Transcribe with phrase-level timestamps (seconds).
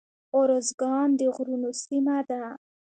[0.39, 2.41] ارزګان د غرونو سیمه ده